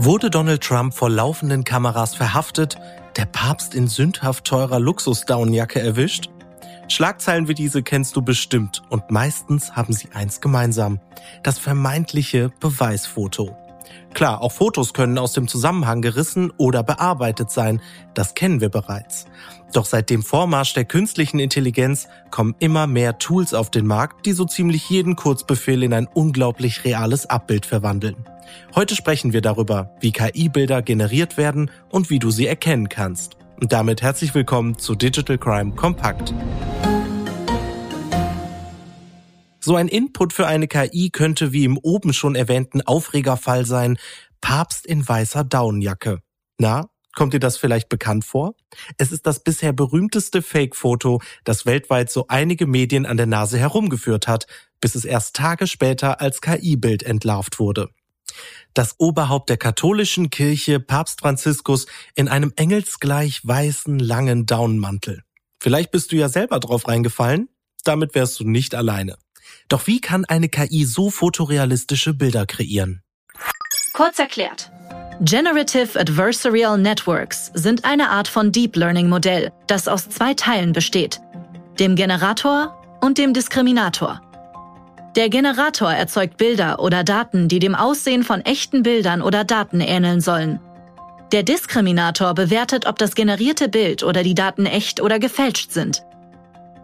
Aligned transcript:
Wurde 0.00 0.30
Donald 0.30 0.62
Trump 0.62 0.94
vor 0.94 1.10
laufenden 1.10 1.64
Kameras 1.64 2.14
verhaftet, 2.14 2.78
der 3.16 3.26
Papst 3.26 3.74
in 3.74 3.88
sündhaft 3.88 4.44
teurer 4.44 4.78
Luxus-Downjacke 4.78 5.80
erwischt? 5.80 6.30
Schlagzeilen 6.86 7.48
wie 7.48 7.54
diese 7.54 7.82
kennst 7.82 8.14
du 8.14 8.22
bestimmt 8.22 8.80
und 8.90 9.10
meistens 9.10 9.74
haben 9.74 9.92
sie 9.92 10.10
eins 10.14 10.40
gemeinsam. 10.40 11.00
Das 11.42 11.58
vermeintliche 11.58 12.52
Beweisfoto. 12.60 13.56
Klar, 14.14 14.42
auch 14.42 14.52
Fotos 14.52 14.94
können 14.94 15.18
aus 15.18 15.32
dem 15.32 15.48
Zusammenhang 15.48 16.02
gerissen 16.02 16.52
oder 16.56 16.82
bearbeitet 16.82 17.50
sein. 17.50 17.80
Das 18.14 18.34
kennen 18.34 18.60
wir 18.60 18.68
bereits. 18.68 19.26
Doch 19.72 19.84
seit 19.84 20.10
dem 20.10 20.22
Vormarsch 20.22 20.72
der 20.74 20.84
künstlichen 20.84 21.38
Intelligenz 21.38 22.08
kommen 22.30 22.54
immer 22.58 22.86
mehr 22.86 23.18
Tools 23.18 23.52
auf 23.54 23.70
den 23.70 23.86
Markt, 23.86 24.24
die 24.26 24.32
so 24.32 24.44
ziemlich 24.44 24.88
jeden 24.88 25.14
Kurzbefehl 25.14 25.82
in 25.82 25.92
ein 25.92 26.08
unglaublich 26.12 26.84
reales 26.84 27.28
Abbild 27.28 27.66
verwandeln. 27.66 28.16
Heute 28.74 28.96
sprechen 28.96 29.32
wir 29.32 29.42
darüber, 29.42 29.90
wie 30.00 30.12
KI-Bilder 30.12 30.82
generiert 30.82 31.36
werden 31.36 31.70
und 31.90 32.08
wie 32.08 32.18
du 32.18 32.30
sie 32.30 32.46
erkennen 32.46 32.88
kannst. 32.88 33.36
Und 33.60 33.72
damit 33.72 34.02
herzlich 34.02 34.34
willkommen 34.34 34.78
zu 34.78 34.94
Digital 34.94 35.36
Crime 35.36 35.72
Kompakt. 35.72 36.32
So 39.68 39.76
ein 39.76 39.88
Input 39.88 40.32
für 40.32 40.46
eine 40.46 40.66
KI 40.66 41.10
könnte 41.10 41.52
wie 41.52 41.66
im 41.66 41.76
oben 41.76 42.14
schon 42.14 42.34
erwähnten 42.34 42.80
Aufregerfall 42.80 43.66
sein, 43.66 43.98
Papst 44.40 44.86
in 44.86 45.06
weißer 45.06 45.44
Daunenjacke. 45.44 46.22
Na, 46.56 46.88
kommt 47.14 47.34
dir 47.34 47.38
das 47.38 47.58
vielleicht 47.58 47.90
bekannt 47.90 48.24
vor? 48.24 48.54
Es 48.96 49.12
ist 49.12 49.26
das 49.26 49.44
bisher 49.44 49.74
berühmteste 49.74 50.40
Fake-Foto, 50.40 51.20
das 51.44 51.66
weltweit 51.66 52.08
so 52.10 52.24
einige 52.28 52.66
Medien 52.66 53.04
an 53.04 53.18
der 53.18 53.26
Nase 53.26 53.58
herumgeführt 53.58 54.26
hat, 54.26 54.46
bis 54.80 54.94
es 54.94 55.04
erst 55.04 55.36
Tage 55.36 55.66
später 55.66 56.22
als 56.22 56.40
KI-Bild 56.40 57.02
entlarvt 57.02 57.58
wurde. 57.58 57.90
Das 58.72 58.94
Oberhaupt 58.96 59.50
der 59.50 59.58
katholischen 59.58 60.30
Kirche, 60.30 60.80
Papst 60.80 61.20
Franziskus, 61.20 61.84
in 62.14 62.28
einem 62.28 62.54
engelsgleich 62.56 63.46
weißen, 63.46 63.98
langen 63.98 64.46
Daunenmantel. 64.46 65.24
Vielleicht 65.60 65.90
bist 65.90 66.10
du 66.10 66.16
ja 66.16 66.30
selber 66.30 66.58
drauf 66.58 66.88
reingefallen? 66.88 67.50
Damit 67.84 68.14
wärst 68.14 68.40
du 68.40 68.48
nicht 68.48 68.74
alleine. 68.74 69.18
Doch 69.68 69.86
wie 69.86 70.00
kann 70.00 70.24
eine 70.24 70.48
KI 70.48 70.84
so 70.84 71.10
fotorealistische 71.10 72.14
Bilder 72.14 72.46
kreieren? 72.46 73.02
Kurz 73.92 74.18
erklärt. 74.18 74.70
Generative 75.20 75.98
Adversarial 75.98 76.78
Networks 76.78 77.50
sind 77.54 77.84
eine 77.84 78.10
Art 78.10 78.28
von 78.28 78.52
Deep 78.52 78.76
Learning 78.76 79.08
Modell, 79.08 79.50
das 79.66 79.88
aus 79.88 80.08
zwei 80.08 80.34
Teilen 80.34 80.72
besteht, 80.72 81.20
dem 81.80 81.96
Generator 81.96 82.80
und 83.00 83.18
dem 83.18 83.34
Diskriminator. 83.34 84.20
Der 85.16 85.28
Generator 85.28 85.92
erzeugt 85.92 86.36
Bilder 86.36 86.78
oder 86.78 87.02
Daten, 87.02 87.48
die 87.48 87.58
dem 87.58 87.74
Aussehen 87.74 88.22
von 88.22 88.42
echten 88.42 88.84
Bildern 88.84 89.20
oder 89.20 89.42
Daten 89.42 89.80
ähneln 89.80 90.20
sollen. 90.20 90.60
Der 91.32 91.42
Diskriminator 91.42 92.34
bewertet, 92.34 92.86
ob 92.86 92.98
das 92.98 93.16
generierte 93.16 93.68
Bild 93.68 94.04
oder 94.04 94.22
die 94.22 94.36
Daten 94.36 94.66
echt 94.66 95.00
oder 95.00 95.18
gefälscht 95.18 95.72
sind. 95.72 96.04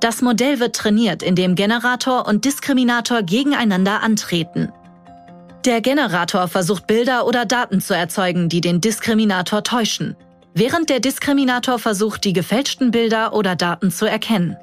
Das 0.00 0.22
Modell 0.22 0.60
wird 0.60 0.76
trainiert, 0.76 1.22
indem 1.22 1.54
Generator 1.54 2.26
und 2.26 2.44
Diskriminator 2.44 3.22
gegeneinander 3.22 4.02
antreten. 4.02 4.72
Der 5.64 5.80
Generator 5.80 6.46
versucht 6.48 6.86
Bilder 6.86 7.26
oder 7.26 7.46
Daten 7.46 7.80
zu 7.80 7.94
erzeugen, 7.94 8.50
die 8.50 8.60
den 8.60 8.82
Diskriminator 8.82 9.62
täuschen, 9.62 10.14
während 10.52 10.90
der 10.90 11.00
Diskriminator 11.00 11.78
versucht, 11.78 12.24
die 12.24 12.34
gefälschten 12.34 12.90
Bilder 12.90 13.32
oder 13.32 13.56
Daten 13.56 13.90
zu 13.90 14.04
erkennen. 14.04 14.56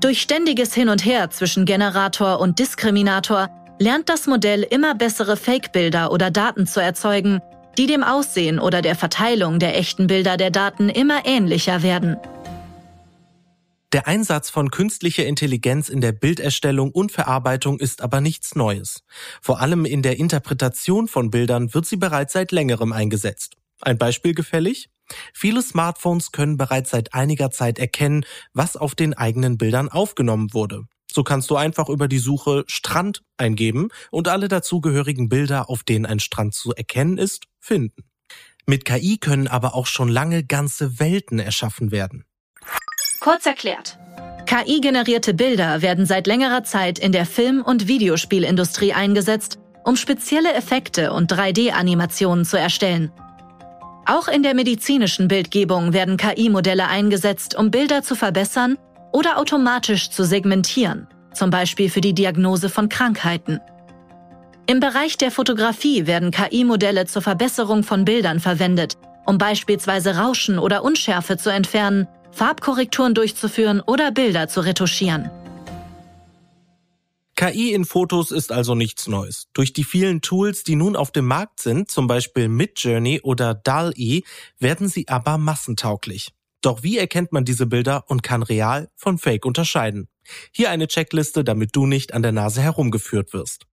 Durch 0.00 0.20
ständiges 0.22 0.74
Hin 0.74 0.88
und 0.88 1.04
Her 1.04 1.30
zwischen 1.30 1.64
Generator 1.64 2.40
und 2.40 2.58
Diskriminator 2.58 3.48
lernt 3.78 4.08
das 4.08 4.26
Modell 4.26 4.62
immer 4.62 4.94
bessere 4.94 5.36
Fake-Bilder 5.36 6.10
oder 6.10 6.30
Daten 6.30 6.66
zu 6.66 6.80
erzeugen, 6.80 7.40
die 7.78 7.86
dem 7.86 8.02
Aussehen 8.02 8.58
oder 8.58 8.82
der 8.82 8.96
Verteilung 8.96 9.58
der 9.58 9.78
echten 9.78 10.06
Bilder 10.06 10.36
der 10.36 10.50
Daten 10.50 10.88
immer 10.88 11.24
ähnlicher 11.24 11.82
werden. 11.82 12.16
Der 13.92 14.06
Einsatz 14.06 14.50
von 14.50 14.70
künstlicher 14.70 15.26
Intelligenz 15.26 15.88
in 15.88 16.00
der 16.00 16.12
Bilderstellung 16.12 16.92
und 16.92 17.10
Verarbeitung 17.10 17.80
ist 17.80 18.02
aber 18.02 18.20
nichts 18.20 18.54
Neues. 18.54 19.02
Vor 19.42 19.58
allem 19.60 19.84
in 19.84 20.02
der 20.02 20.16
Interpretation 20.16 21.08
von 21.08 21.30
Bildern 21.30 21.74
wird 21.74 21.86
sie 21.86 21.96
bereits 21.96 22.34
seit 22.34 22.52
längerem 22.52 22.92
eingesetzt. 22.92 23.56
Ein 23.80 23.98
Beispiel 23.98 24.32
gefällig? 24.32 24.90
Viele 25.34 25.60
Smartphones 25.60 26.30
können 26.30 26.56
bereits 26.56 26.90
seit 26.90 27.14
einiger 27.14 27.50
Zeit 27.50 27.80
erkennen, 27.80 28.24
was 28.52 28.76
auf 28.76 28.94
den 28.94 29.12
eigenen 29.12 29.58
Bildern 29.58 29.88
aufgenommen 29.88 30.54
wurde. 30.54 30.84
So 31.10 31.24
kannst 31.24 31.50
du 31.50 31.56
einfach 31.56 31.88
über 31.88 32.06
die 32.06 32.20
Suche 32.20 32.62
Strand 32.68 33.24
eingeben 33.38 33.88
und 34.12 34.28
alle 34.28 34.46
dazugehörigen 34.46 35.28
Bilder, 35.28 35.68
auf 35.68 35.82
denen 35.82 36.06
ein 36.06 36.20
Strand 36.20 36.54
zu 36.54 36.72
erkennen 36.72 37.18
ist, 37.18 37.46
finden. 37.58 38.04
Mit 38.66 38.84
KI 38.84 39.18
können 39.18 39.48
aber 39.48 39.74
auch 39.74 39.86
schon 39.86 40.08
lange 40.08 40.44
ganze 40.44 41.00
Welten 41.00 41.40
erschaffen 41.40 41.90
werden. 41.90 42.24
Kurz 43.20 43.44
erklärt. 43.44 43.98
KI-generierte 44.46 45.34
Bilder 45.34 45.82
werden 45.82 46.06
seit 46.06 46.26
längerer 46.26 46.64
Zeit 46.64 46.98
in 46.98 47.12
der 47.12 47.26
Film- 47.26 47.62
und 47.62 47.86
Videospielindustrie 47.86 48.94
eingesetzt, 48.94 49.58
um 49.84 49.96
spezielle 49.96 50.54
Effekte 50.54 51.12
und 51.12 51.30
3D-Animationen 51.30 52.46
zu 52.46 52.58
erstellen. 52.58 53.12
Auch 54.06 54.26
in 54.26 54.42
der 54.42 54.54
medizinischen 54.54 55.28
Bildgebung 55.28 55.92
werden 55.92 56.16
KI-Modelle 56.16 56.88
eingesetzt, 56.88 57.54
um 57.54 57.70
Bilder 57.70 58.02
zu 58.02 58.16
verbessern 58.16 58.78
oder 59.12 59.38
automatisch 59.38 60.08
zu 60.08 60.24
segmentieren, 60.24 61.06
zum 61.34 61.50
Beispiel 61.50 61.90
für 61.90 62.00
die 62.00 62.14
Diagnose 62.14 62.70
von 62.70 62.88
Krankheiten. 62.88 63.60
Im 64.66 64.80
Bereich 64.80 65.18
der 65.18 65.30
Fotografie 65.30 66.06
werden 66.06 66.30
KI-Modelle 66.30 67.04
zur 67.04 67.20
Verbesserung 67.20 67.82
von 67.82 68.06
Bildern 68.06 68.40
verwendet, 68.40 68.94
um 69.26 69.36
beispielsweise 69.36 70.16
Rauschen 70.16 70.58
oder 70.58 70.82
Unschärfe 70.82 71.36
zu 71.36 71.50
entfernen 71.50 72.08
Farbkorrekturen 72.32 73.14
durchzuführen 73.14 73.80
oder 73.80 74.12
Bilder 74.12 74.48
zu 74.48 74.60
retuschieren. 74.60 75.30
KI 77.36 77.72
in 77.72 77.86
Fotos 77.86 78.32
ist 78.32 78.52
also 78.52 78.74
nichts 78.74 79.08
Neues. 79.08 79.48
Durch 79.54 79.72
die 79.72 79.84
vielen 79.84 80.20
Tools, 80.20 80.62
die 80.62 80.76
nun 80.76 80.94
auf 80.94 81.10
dem 81.10 81.26
Markt 81.26 81.60
sind, 81.60 81.90
zum 81.90 82.06
Beispiel 82.06 82.48
Midjourney 82.48 83.22
oder 83.22 83.54
DAL-E, 83.54 84.20
werden 84.58 84.88
sie 84.88 85.08
aber 85.08 85.38
massentauglich. 85.38 86.34
Doch 86.60 86.82
wie 86.82 86.98
erkennt 86.98 87.32
man 87.32 87.46
diese 87.46 87.66
Bilder 87.66 88.04
und 88.08 88.22
kann 88.22 88.42
real 88.42 88.90
von 88.94 89.16
Fake 89.16 89.46
unterscheiden? 89.46 90.08
Hier 90.52 90.70
eine 90.70 90.86
Checkliste, 90.86 91.42
damit 91.42 91.74
du 91.74 91.86
nicht 91.86 92.12
an 92.12 92.22
der 92.22 92.32
Nase 92.32 92.60
herumgeführt 92.60 93.32
wirst. 93.32 93.64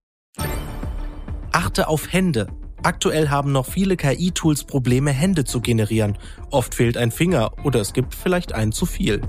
Achte 1.52 1.90
auf 1.90 2.14
Hände. 2.14 2.48
Aktuell 2.88 3.28
haben 3.28 3.52
noch 3.52 3.66
viele 3.66 3.98
KI-Tools 3.98 4.64
Probleme, 4.64 5.12
Hände 5.12 5.44
zu 5.44 5.60
generieren. 5.60 6.18
Oft 6.52 6.74
fehlt 6.74 6.96
ein 6.96 7.12
Finger 7.12 7.52
oder 7.66 7.82
es 7.82 7.92
gibt 7.92 8.16
vielleicht 8.16 8.54
einen 8.54 8.72
zu 8.72 8.86
viel. 8.86 9.24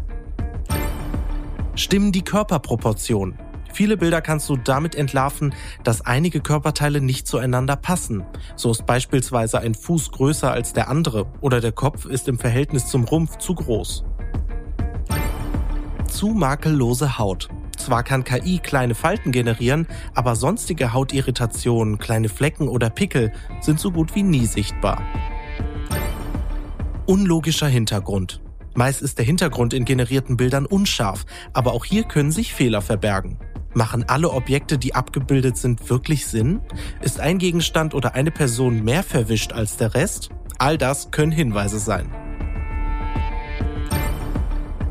Stimmen 1.75 2.13
die 2.13 2.23
Körperproportionen. 2.23 3.37
Viele 3.73 3.97
Bilder 3.97 4.21
kannst 4.21 4.49
du 4.49 4.57
damit 4.57 4.95
entlarven, 4.95 5.57
dass 5.83 6.03
einige 6.03 6.39
Körperteile 6.41 7.01
nicht 7.01 7.27
zueinander 7.27 7.75
passen. 7.75 8.23
So 8.55 8.71
ist 8.71 8.87
beispielsweise 8.87 9.59
ein 9.59 9.75
Fuß 9.75 10.13
größer 10.13 10.53
als 10.53 10.73
der 10.73 10.89
andere 10.89 11.27
oder 11.41 11.61
der 11.61 11.73
Kopf 11.73 12.05
ist 12.05 12.29
im 12.29 12.39
Verhältnis 12.39 12.87
zum 12.87 13.03
Rumpf 13.03 13.39
zu 13.39 13.57
groß. 13.57 14.05
Zu 16.09 16.29
makellose 16.29 17.19
Haut. 17.19 17.49
Zwar 17.89 18.03
kann 18.03 18.23
KI 18.23 18.59
kleine 18.59 18.95
Falten 18.95 19.33
generieren, 19.33 19.87
aber 20.15 20.37
sonstige 20.37 20.93
Hautirritationen, 20.93 21.97
kleine 21.97 22.29
Flecken 22.29 22.69
oder 22.69 22.91
Pickel 22.91 23.33
sind 23.63 23.81
so 23.81 23.91
gut 23.91 24.15
wie 24.15 24.23
nie 24.23 24.45
sichtbar. 24.45 25.01
Unlogischer 27.07 27.67
Hintergrund. 27.67 28.43
Meist 28.75 29.01
ist 29.01 29.17
der 29.17 29.25
Hintergrund 29.25 29.73
in 29.73 29.87
generierten 29.87 30.37
Bildern 30.37 30.67
unscharf, 30.67 31.25
aber 31.55 31.73
auch 31.73 31.87
hier 31.87 32.05
können 32.05 32.31
sich 32.31 32.53
Fehler 32.53 32.83
verbergen. 32.83 33.39
Machen 33.73 34.05
alle 34.07 34.33
Objekte, 34.33 34.77
die 34.77 34.95
abgebildet 34.95 35.57
sind, 35.57 35.89
wirklich 35.89 36.27
Sinn? 36.27 36.61
Ist 37.01 37.21
ein 37.21 37.39
Gegenstand 37.39 37.95
oder 37.95 38.15
eine 38.15 38.31
Person 38.31 38.85
mehr 38.85 39.03
verwischt 39.03 39.55
als 39.55 39.79
der 39.79 39.95
Rest? 39.95 40.29
All 40.59 40.77
das 40.77 41.11
können 41.11 41.33
Hinweise 41.33 41.79
sein. 41.79 42.11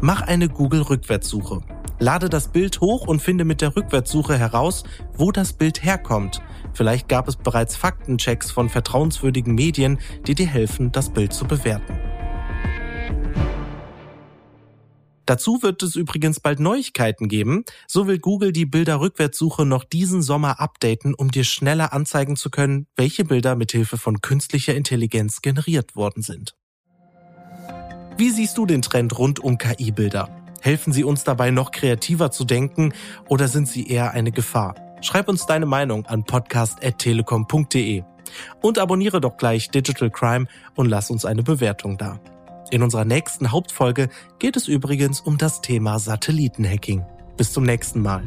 Mach 0.01 0.23
eine 0.23 0.49
Google-Rückwärtssuche. 0.49 1.61
Lade 1.99 2.29
das 2.29 2.49
Bild 2.49 2.79
hoch 2.79 3.07
und 3.07 3.21
finde 3.21 3.43
mit 3.43 3.61
der 3.61 3.75
Rückwärtssuche 3.75 4.37
heraus, 4.37 4.83
wo 5.15 5.31
das 5.31 5.53
Bild 5.53 5.83
herkommt. 5.83 6.41
Vielleicht 6.73 7.09
gab 7.09 7.27
es 7.27 7.35
bereits 7.35 7.75
Faktenchecks 7.75 8.51
von 8.51 8.69
vertrauenswürdigen 8.69 9.55
Medien, 9.55 9.99
die 10.27 10.35
dir 10.35 10.45
helfen, 10.45 10.91
das 10.91 11.09
Bild 11.09 11.33
zu 11.33 11.45
bewerten. 11.45 11.97
Dazu 15.25 15.61
wird 15.61 15.83
es 15.83 15.95
übrigens 15.95 16.39
bald 16.39 16.61
Neuigkeiten 16.61 17.27
geben. 17.27 17.65
So 17.85 18.07
will 18.07 18.19
Google 18.19 18.53
die 18.53 18.65
Bilderrückwärtssuche 18.65 19.65
noch 19.65 19.83
diesen 19.83 20.21
Sommer 20.21 20.61
updaten, 20.61 21.13
um 21.13 21.31
dir 21.31 21.43
schneller 21.43 21.91
anzeigen 21.91 22.37
zu 22.37 22.49
können, 22.49 22.87
welche 22.95 23.25
Bilder 23.25 23.55
mithilfe 23.55 23.97
von 23.97 24.21
künstlicher 24.21 24.73
Intelligenz 24.73 25.41
generiert 25.41 25.97
worden 25.97 26.21
sind. 26.21 26.55
Wie 28.17 28.29
siehst 28.29 28.57
du 28.57 28.65
den 28.65 28.81
Trend 28.81 29.17
rund 29.19 29.39
um 29.39 29.57
KI-Bilder? 29.57 30.46
Helfen 30.61 30.93
sie 30.93 31.03
uns 31.03 31.23
dabei, 31.23 31.51
noch 31.51 31.71
kreativer 31.71 32.31
zu 32.31 32.45
denken 32.45 32.93
oder 33.27 33.47
sind 33.47 33.67
sie 33.67 33.87
eher 33.87 34.11
eine 34.11 34.31
Gefahr? 34.31 34.75
Schreib 35.01 35.27
uns 35.27 35.45
deine 35.45 35.65
Meinung 35.65 36.05
an 36.07 36.23
podcast.telekom.de. 36.23 38.03
Und 38.61 38.79
abonniere 38.79 39.21
doch 39.21 39.37
gleich 39.37 39.69
Digital 39.69 40.09
Crime 40.09 40.47
und 40.75 40.87
lass 40.87 41.09
uns 41.09 41.25
eine 41.25 41.43
Bewertung 41.43 41.97
da. 41.97 42.19
In 42.71 42.83
unserer 42.83 43.05
nächsten 43.05 43.51
Hauptfolge 43.51 44.09
geht 44.39 44.57
es 44.57 44.67
übrigens 44.67 45.21
um 45.21 45.37
das 45.37 45.61
Thema 45.61 45.99
Satellitenhacking. 45.99 47.05
Bis 47.37 47.53
zum 47.53 47.63
nächsten 47.63 48.01
Mal. 48.01 48.23